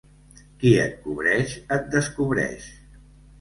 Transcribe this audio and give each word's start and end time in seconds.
Qui 0.61 0.71
et 0.83 0.95
cobreix 1.03 1.53
et 1.77 1.85
descobreix. 1.97 2.67